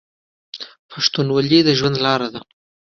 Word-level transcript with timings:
پښتونولي 0.91 1.59
د 1.63 1.69
ژوند 1.79 1.95
لاره 2.05 2.27
ده. 2.33 2.41